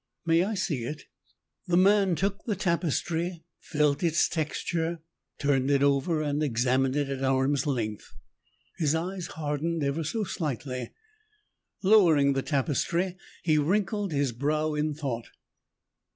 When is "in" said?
14.73-14.95